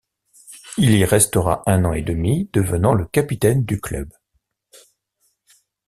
[0.79, 4.11] Il y restera un an et demi devenant le capitaine du club.